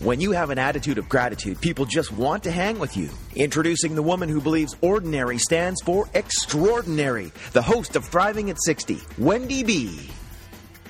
[0.00, 3.10] When you have an attitude of gratitude, people just want to hang with you.
[3.34, 9.00] Introducing the woman who believes ordinary stands for extraordinary, the host of Thriving at 60,
[9.18, 10.08] Wendy B.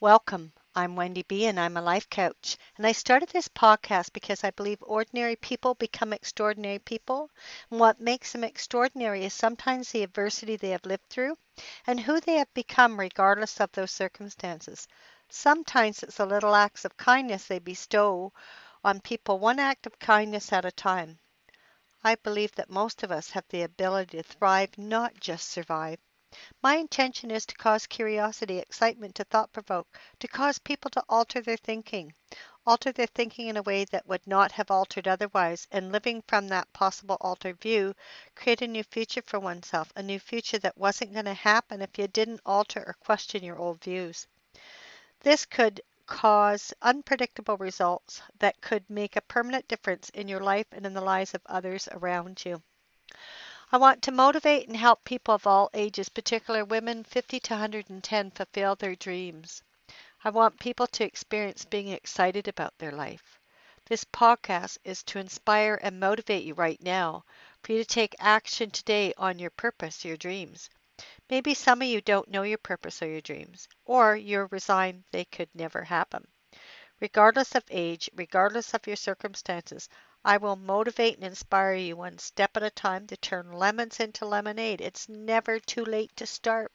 [0.02, 0.52] Welcome.
[0.74, 2.58] I'm Wendy B, and I'm a life coach.
[2.76, 7.30] And I started this podcast because I believe ordinary people become extraordinary people.
[7.70, 11.38] And what makes them extraordinary is sometimes the adversity they have lived through
[11.86, 14.86] and who they have become, regardless of those circumstances.
[15.30, 18.34] Sometimes it's the little acts of kindness they bestow
[18.88, 21.18] on people, one act of kindness at a time.
[22.02, 25.98] I believe that most of us have the ability to thrive, not just survive.
[26.62, 31.42] My intention is to cause curiosity, excitement, to thought provoke, to cause people to alter
[31.42, 32.14] their thinking,
[32.66, 36.48] alter their thinking in a way that would not have altered otherwise, and living from
[36.48, 37.94] that possible altered view,
[38.34, 41.98] create a new future for oneself, a new future that wasn't going to happen if
[41.98, 44.26] you didn't alter or question your old views.
[45.20, 50.84] This could cause unpredictable results that could make a permanent difference in your life and
[50.86, 52.62] in the lives of others around you.
[53.70, 58.30] I want to motivate and help people of all ages, particularly women 50 to 110,
[58.30, 59.62] fulfill their dreams.
[60.24, 63.38] I want people to experience being excited about their life.
[63.86, 67.24] This podcast is to inspire and motivate you right now
[67.62, 70.70] for you to take action today on your purpose, your dreams.
[71.30, 75.24] Maybe some of you don't know your purpose or your dreams, or you're resigned they
[75.24, 76.26] could never happen.
[77.00, 79.88] Regardless of age, regardless of your circumstances,
[80.24, 84.26] I will motivate and inspire you one step at a time to turn lemons into
[84.26, 84.80] lemonade.
[84.80, 86.72] It's never too late to start.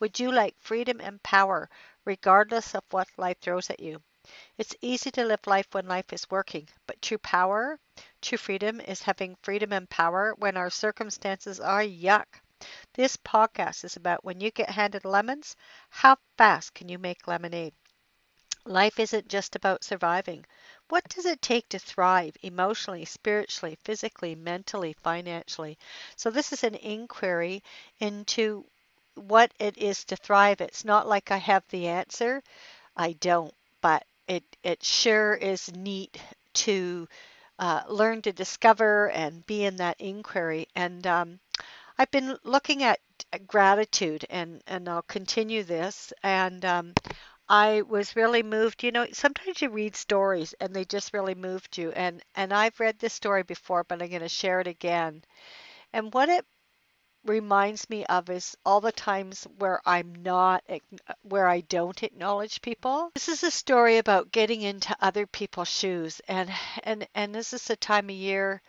[0.00, 1.68] Would you like freedom and power,
[2.06, 4.00] regardless of what life throws at you?
[4.56, 7.78] It's easy to live life when life is working, but true power,
[8.22, 12.40] true freedom is having freedom and power when our circumstances are yuck.
[12.98, 15.54] This podcast is about when you get handed lemons,
[15.88, 17.72] how fast can you make lemonade?
[18.64, 20.44] Life isn't just about surviving.
[20.88, 25.78] What does it take to thrive emotionally, spiritually, physically, mentally, financially?
[26.16, 27.62] So, this is an inquiry
[28.00, 28.64] into
[29.14, 30.60] what it is to thrive.
[30.60, 32.42] It's not like I have the answer.
[32.96, 36.20] I don't, but it, it sure is neat
[36.66, 37.08] to
[37.60, 40.66] uh, learn to discover and be in that inquiry.
[40.74, 41.38] And um,
[41.98, 43.00] I've been looking at
[43.46, 46.12] gratitude, and, and I'll continue this.
[46.22, 46.94] And um,
[47.48, 48.82] I was really moved.
[48.82, 51.92] You know, sometimes you read stories and they just really moved you.
[51.92, 55.24] And and I've read this story before, but I'm going to share it again.
[55.92, 56.44] And what it
[57.24, 60.62] reminds me of is all the times where I'm not
[61.22, 63.10] where I don't acknowledge people.
[63.14, 66.50] This is a story about getting into other people's shoes and
[66.84, 68.62] and and this is a time of year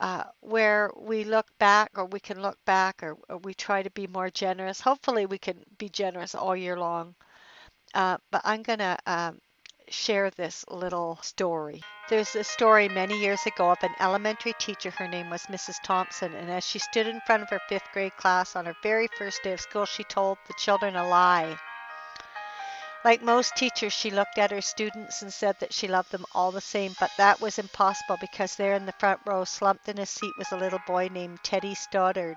[0.00, 3.90] uh, where we look back or we can look back or, or we try to
[3.90, 4.80] be more generous.
[4.80, 7.14] Hopefully we can be generous all year long.
[7.94, 9.40] Uh, but I'm going to um,
[9.88, 11.82] share this little story.
[12.08, 14.90] There's a story many years ago of an elementary teacher.
[14.90, 15.76] Her name was Mrs.
[15.82, 19.08] Thompson, and as she stood in front of her fifth grade class on her very
[19.18, 21.58] first day of school, she told the children a lie.
[23.08, 26.52] Like most teachers, she looked at her students and said that she loved them all
[26.52, 30.10] the same, but that was impossible because there in the front row, slumped in his
[30.10, 32.36] seat, was a little boy named Teddy Stoddard.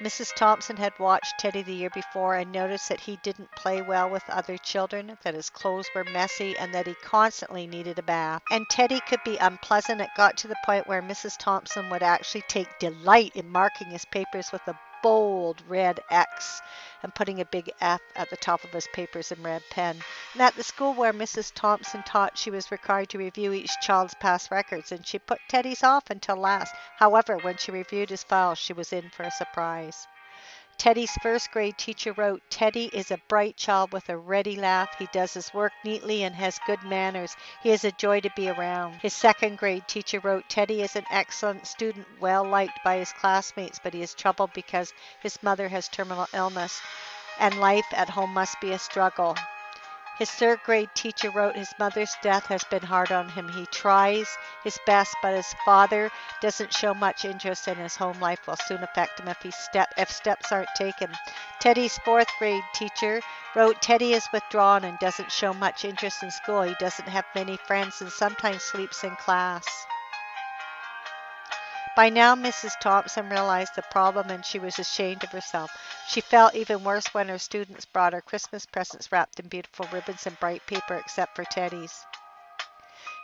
[0.00, 0.32] Mrs.
[0.36, 4.22] Thompson had watched Teddy the year before and noticed that he didn't play well with
[4.30, 8.40] other children, that his clothes were messy, and that he constantly needed a bath.
[8.52, 10.00] And Teddy could be unpleasant.
[10.00, 11.36] It got to the point where Mrs.
[11.38, 16.62] Thompson would actually take delight in marking his papers with a bold red X
[17.02, 20.00] and putting a big F at the top of his papers in red pen.
[20.32, 21.52] And at the school where Mrs.
[21.54, 25.82] Thompson taught, she was required to review each child's past records, and she put Teddy's
[25.82, 26.74] off until last.
[26.96, 30.06] However, when she reviewed his file, she was in for a surprise.
[30.78, 34.88] Teddy's first grade teacher wrote, Teddy is a bright child with a ready laugh.
[34.98, 37.36] He does his work neatly and has good manners.
[37.62, 38.94] He is a joy to be around.
[38.94, 43.78] His second grade teacher wrote, Teddy is an excellent student, well liked by his classmates,
[43.82, 46.80] but he is troubled because his mother has terminal illness.
[47.38, 49.36] and life at home must be a struggle.
[50.14, 53.48] His third grade teacher wrote his mother's death has been hard on him.
[53.48, 56.10] He tries his best, but his father
[56.40, 59.92] doesn't show much interest in his home life will soon affect him if he step
[59.96, 61.10] if steps aren't taken.
[61.60, 63.22] Teddy's fourth grade teacher
[63.54, 66.62] wrote Teddy is withdrawn and doesn't show much interest in school.
[66.62, 69.86] He doesn't have many friends and sometimes sleeps in class.
[71.94, 72.78] By now, Mrs.
[72.80, 75.70] Thompson realized the problem and she was ashamed of herself.
[76.08, 80.26] She felt even worse when her students brought her Christmas presents wrapped in beautiful ribbons
[80.26, 82.06] and bright paper, except for Teddy's.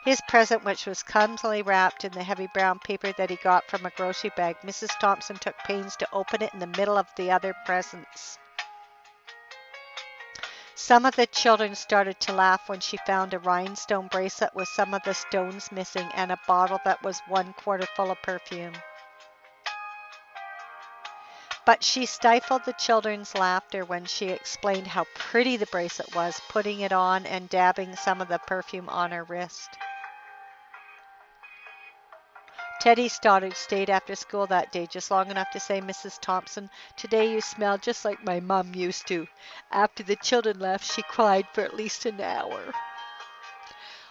[0.05, 3.87] His present, which was clumsily wrapped in the heavy brown paper that he got from
[3.87, 4.99] a grocery bag, Mrs.
[4.99, 8.38] Thompson took pains to open it in the middle of the other presents.
[10.81, 14.95] Some of the children started to laugh when she found a rhinestone bracelet with some
[14.95, 18.75] of the stones missing and a bottle that was one quarter full of perfume.
[21.67, 26.79] But she stifled the children's laughter when she explained how pretty the bracelet was, putting
[26.79, 29.71] it on and dabbing some of the perfume on her wrist.
[32.81, 36.21] Teddy Stoddard stayed after school that day just long enough to say, Mrs.
[36.21, 39.27] Thompson, today you smell just like my mum used to.
[39.73, 42.73] After the children left, she cried for at least an hour.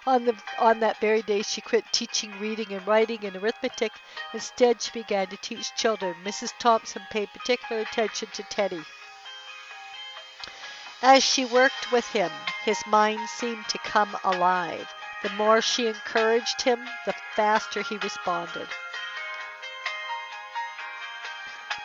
[0.06, 3.94] On, the, on that very day, she quit teaching reading and writing and arithmetic.
[4.34, 6.14] Instead, she began to teach children.
[6.26, 6.52] Mrs.
[6.60, 8.84] Thompson paid particular attention to Teddy.
[11.02, 12.32] As she worked with him,
[12.66, 14.94] his mind seemed to come alive.
[15.24, 18.68] The more she encouraged him, the faster he responded.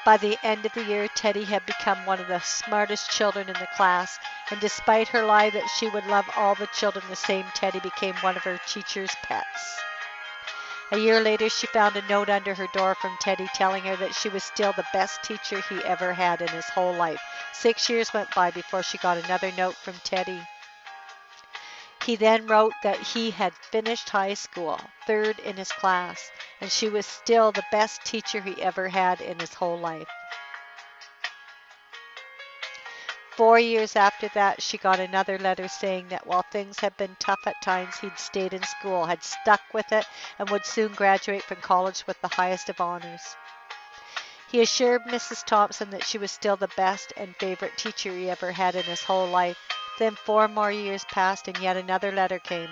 [0.04, 3.54] By the end of the year, Teddy had become one of the smartest children in
[3.54, 4.18] the class,
[4.50, 8.16] and despite her lie that she would love all the children the same, Teddy became
[8.16, 9.80] one of her teacher's pets.
[10.90, 14.14] A year later, she found a note under her door from Teddy telling her that
[14.14, 17.22] she was still the best teacher he ever had in his whole life.
[17.52, 20.42] Six years went by before she got another note from Teddy.
[22.04, 26.88] He then wrote that he had finished high school, third in his class, and she
[26.88, 30.08] was still the best teacher he ever had in his whole life.
[33.36, 37.46] Four years after that, she got another letter saying that while things had been tough
[37.46, 40.04] at times, he'd stayed in school, had stuck with it,
[40.40, 43.36] and would soon graduate from college with the highest of honors.
[44.50, 45.44] He assured Mrs.
[45.46, 49.02] Thompson that she was still the best and favorite teacher he ever had in his
[49.04, 49.56] whole life,
[49.98, 52.70] then four more years passed and yet another letter came.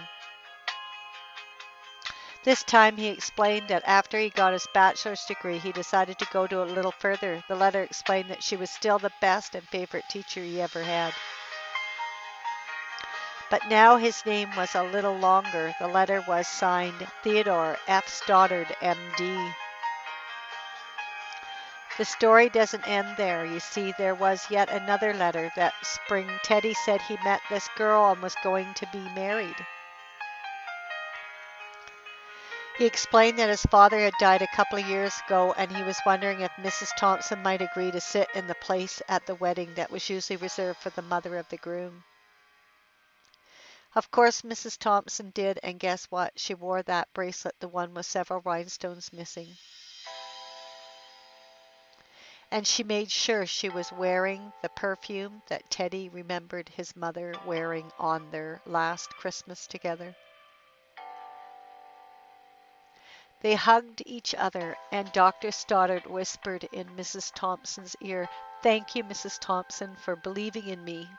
[2.42, 6.46] This time he explained that after he got his bachelor's degree, he decided to go
[6.46, 7.42] to a little further.
[7.48, 11.12] The letter explained that she was still the best and favorite teacher he ever had.
[13.50, 15.74] But now his name was a little longer.
[15.78, 18.08] The letter was signed Theodore F.
[18.08, 19.52] Stoddard, M.D.
[22.00, 23.44] The story doesn't end there.
[23.44, 26.30] You see, there was yet another letter that spring.
[26.42, 29.66] Teddy said he met this girl and was going to be married.
[32.78, 36.00] He explained that his father had died a couple of years ago and he was
[36.06, 36.88] wondering if Mrs.
[36.96, 40.78] Thompson might agree to sit in the place at the wedding that was usually reserved
[40.78, 42.02] for the mother of the groom.
[43.94, 44.78] Of course, Mrs.
[44.78, 46.32] Thompson did, and guess what?
[46.40, 49.54] She wore that bracelet, the one with several rhinestones missing
[52.50, 57.90] and she made sure she was wearing the perfume that Teddy remembered his mother wearing
[57.98, 60.16] on their last Christmas together.
[63.40, 65.50] They hugged each other, and Dr.
[65.50, 67.32] Stoddard whispered in Mrs.
[67.34, 68.28] Thompson's ear,
[68.62, 69.38] Thank you, Mrs.
[69.38, 71.18] Thompson, for believing in me.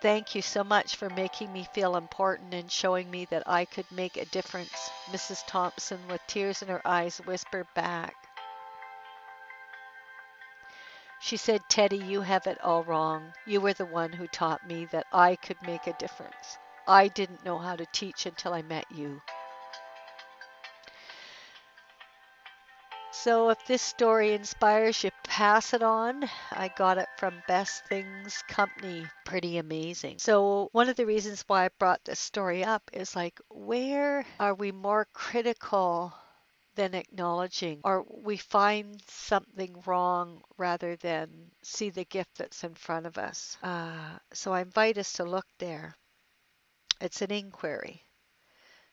[0.00, 3.90] Thank you so much for making me feel important and showing me that I could
[3.90, 5.44] make a difference, Mrs.
[5.46, 8.14] Thompson, with tears in her eyes, whispered back.
[11.20, 13.32] She said, Teddy, you have it all wrong.
[13.44, 16.58] You were the one who taught me that I could make a difference.
[16.86, 19.20] I didn't know how to teach until I met you.
[23.10, 26.24] So if this story inspires you, pass it on.
[26.52, 29.06] I got it from Best Things Company.
[29.24, 30.18] Pretty amazing.
[30.18, 34.54] So one of the reasons why I brought this story up is like, where are
[34.54, 36.14] we more critical
[36.76, 43.06] than acknowledging, or we find something wrong rather than see the gift that's in front
[43.06, 43.58] of us?
[43.62, 45.94] Uh, so I invite us to look there.
[47.00, 48.02] It's an inquiry.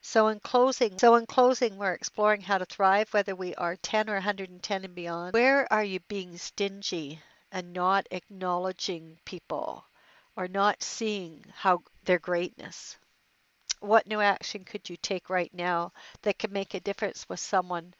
[0.07, 4.07] So in closing, so in closing, we're exploring how to thrive, whether we are 10
[4.07, 5.33] or 110 and beyond.
[5.33, 7.19] Where are you being stingy
[7.51, 9.83] and not acknowledging people
[10.35, 12.97] or not seeing how their greatness?
[13.79, 17.95] What new action could you take right now that could make a difference with someone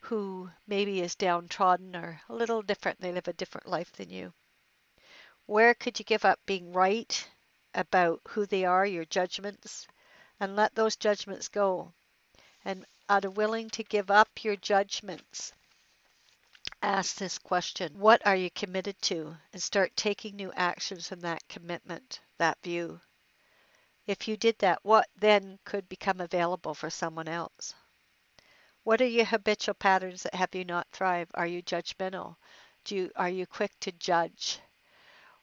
[0.00, 3.00] who maybe is downtrodden or a little different.
[3.00, 4.32] They live a different life than you.
[5.46, 7.28] Where could you give up being right
[7.74, 9.86] about who they are, your judgments,
[10.40, 11.92] and let those judgments go?
[12.64, 15.52] And are you willing to give up your judgments?
[16.82, 19.36] Ask this question What are you committed to?
[19.52, 23.00] And start taking new actions from that commitment, that view.
[24.06, 27.74] If you did that, what then could become available for someone else?
[28.84, 31.28] What are your habitual patterns that have you not thrive?
[31.34, 32.36] Are you judgmental?
[32.84, 34.60] Do you, are you quick to judge?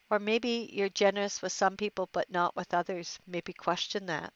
[0.09, 3.19] Or maybe you're generous with some people but not with others.
[3.27, 4.33] Maybe question that.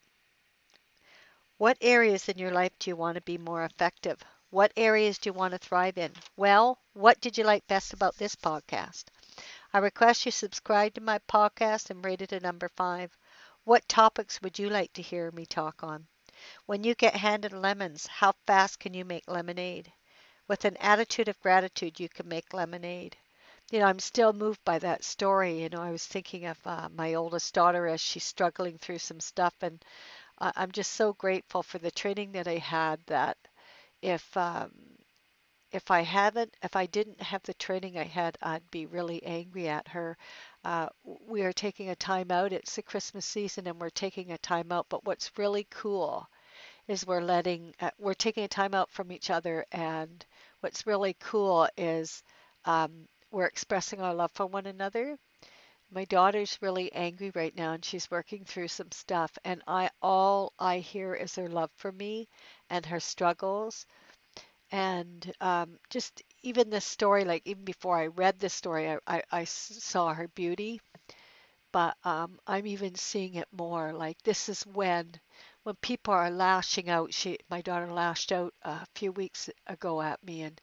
[1.60, 4.24] What areas in your life do you want to be more effective?
[4.50, 6.14] What areas do you want to thrive in?
[6.38, 9.04] Well, what did you like best about this podcast?
[9.74, 13.12] I request you subscribe to my podcast and rate it a number five.
[13.66, 16.08] What topics would you like to hear me talk on?
[16.66, 19.92] When you get handed lemons, how fast can you make lemonade?
[20.48, 23.18] With an attitude of gratitude, you can make lemonade.
[23.70, 25.62] You know, I'm still moved by that story.
[25.62, 29.20] You know, I was thinking of uh, my oldest daughter as she's struggling through some
[29.20, 29.84] stuff, and
[30.42, 33.00] I'm just so grateful for the training that I had.
[33.08, 33.38] That
[34.02, 34.72] if um,
[35.72, 39.68] if I haven't, if I didn't have the training I had, I'd be really angry
[39.68, 40.18] at her.
[40.64, 42.54] Uh, we are taking a time out.
[42.54, 44.88] It's the Christmas season, and we're taking a time out.
[44.90, 46.28] But what's really cool
[46.88, 50.26] is we're letting uh, we're taking a time out from each other, and
[50.62, 52.24] what's really cool is
[52.66, 55.18] um, we're expressing our love for one another.
[55.92, 60.54] My daughter's really angry right now, and she's working through some stuff, and I all
[60.58, 62.28] I hear is her love for me
[62.72, 63.86] and her struggles
[64.72, 69.24] and um, just even this story, like even before I read this story, I, I,
[69.32, 70.82] I saw her beauty,
[71.72, 73.94] but um, I'm even seeing it more.
[73.94, 75.14] Like this is when,
[75.64, 77.14] when people are lashing out.
[77.14, 80.60] She, my daughter, lashed out a few weeks ago at me, and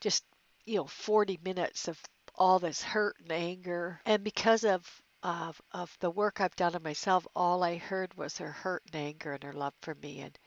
[0.00, 0.24] just
[0.66, 2.00] you know, 40 minutes of
[2.36, 6.82] all this hurt and anger, and because of of of the work I've done on
[6.82, 10.38] myself, all I heard was her hurt and anger and her love for me, and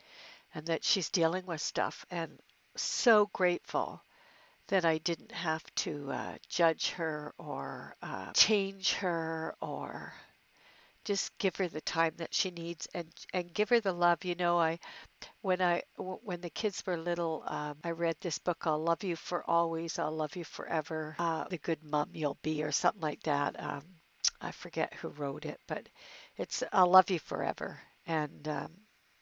[0.54, 2.40] and that she's dealing with stuff, and
[2.76, 4.02] so grateful
[4.68, 10.14] that I didn't have to uh, judge her or uh, change her or
[11.08, 14.36] just give her the time that she needs and and give her the love you
[14.36, 14.80] know i
[15.42, 19.16] when i when the kids were little um, i read this book i'll love you
[19.16, 23.22] for always i'll love you forever uh, the good mom you'll be or something like
[23.24, 23.84] that um,
[24.42, 25.88] i forget who wrote it but
[26.38, 28.72] it's i'll love you forever and um,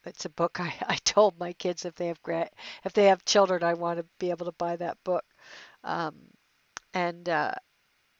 [0.05, 2.49] it's a book I, I told my kids if they have gra-
[2.83, 5.25] if they have children, I want to be able to buy that book.
[5.83, 6.15] Um,
[6.93, 7.53] and uh,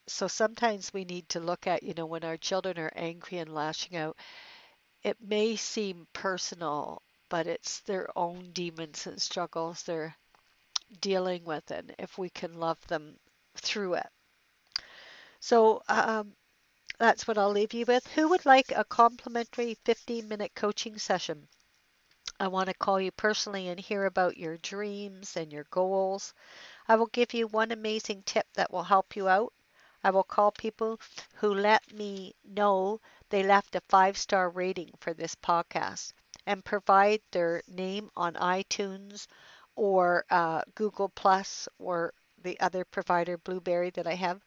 [0.07, 3.53] so sometimes we need to look at, you know, when our children are angry and
[3.53, 4.17] lashing out,
[5.03, 10.15] it may seem personal, but it's their own demons and struggles they're
[11.01, 13.19] dealing with, and if we can love them
[13.55, 14.07] through it.
[15.39, 16.35] So um,
[16.99, 18.05] that's what I'll leave you with.
[18.07, 21.47] Who would like a complimentary 15 minute coaching session?
[22.39, 26.33] I want to call you personally and hear about your dreams and your goals.
[26.87, 29.53] I will give you one amazing tip that will help you out.
[30.05, 30.99] I will call people
[31.37, 36.13] who let me know they left a five star rating for this podcast
[36.45, 39.25] and provide their name on iTunes
[39.75, 44.43] or uh, Google Plus or the other provider, Blubrry, that I have.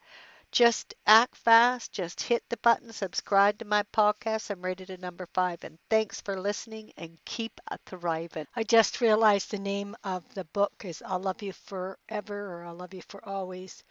[0.53, 1.91] Just act fast.
[1.91, 4.51] Just hit the button, subscribe to my podcast.
[4.51, 5.65] I'm rated at number five.
[5.65, 8.47] And thanks for listening and keep thriving.
[8.55, 12.77] I just realized the name of the book is I'll Love You Forever or I'll
[12.77, 13.83] Love You For Always.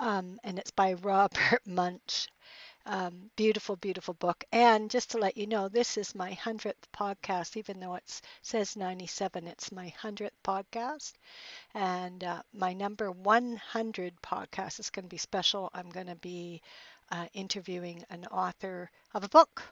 [0.00, 2.26] Um, and it's by Robert Munsch.
[2.86, 4.42] Um, beautiful, beautiful book.
[4.50, 8.76] And just to let you know, this is my 100th podcast, even though it says
[8.76, 11.12] 97, it's my 100th podcast.
[11.74, 15.70] And uh, my number 100 podcast is going to be special.
[15.74, 16.62] I'm going to be
[17.12, 19.62] uh, interviewing an author of a book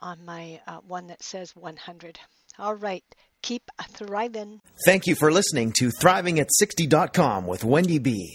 [0.00, 2.18] on my uh, one that says 100.
[2.58, 3.04] All right.
[3.42, 4.60] Keep thriving.
[4.84, 8.34] Thank you for listening to ThrivingAt60.com with Wendy B.